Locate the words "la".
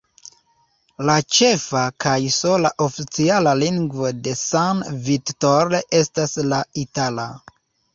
1.09-1.17, 6.53-6.69